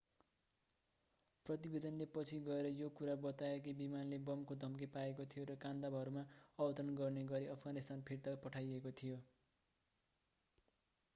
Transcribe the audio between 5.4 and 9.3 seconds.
र कान्दाहारमा अवतरण गर्ने गरि अफगानिस्तान फिर्ता पठाइएको थियो